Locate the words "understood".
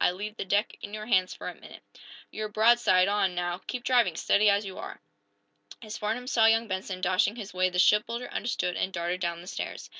8.30-8.76